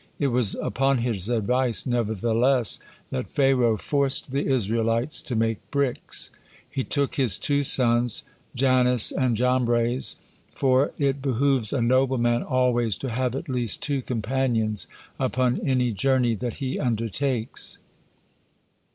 It 0.17 0.29
was 0.29 0.55
upon 0.55 0.97
his 0.97 1.29
advice, 1.29 1.85
nevertheless, 1.85 2.79
that 3.11 3.29
Pharaoh 3.29 3.77
forced 3.77 4.31
the 4.31 4.43
Israelites 4.51 5.21
to 5.21 5.35
make 5.35 5.59
bricks. 5.69 6.31
He 6.67 6.83
took 6.83 7.17
his 7.17 7.37
two 7.37 7.61
sons, 7.61 8.23
Jannes 8.55 9.11
and 9.11 9.37
Jambres, 9.37 10.15
for 10.55 10.91
it 10.97 11.21
behooves 11.21 11.71
a 11.71 11.83
noble 11.83 12.17
man 12.17 12.41
always 12.41 12.97
to 12.97 13.11
have 13.11 13.35
at 13.35 13.47
least 13.47 13.83
two 13.83 14.01
companions 14.01 14.87
upon 15.19 15.59
any 15.63 15.91
journey 15.91 16.33
that 16.33 16.53
he 16.53 16.79
undertakes. 16.79 17.77